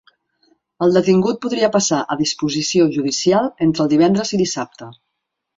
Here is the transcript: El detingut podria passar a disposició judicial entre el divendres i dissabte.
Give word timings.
El 0.85 0.95
detingut 0.97 1.39
podria 1.43 1.69
passar 1.75 1.99
a 2.01 2.17
disposició 2.23 2.89
judicial 2.97 3.53
entre 3.67 3.87
el 3.87 3.93
divendres 3.93 4.37
i 4.39 4.45
dissabte. 4.45 4.93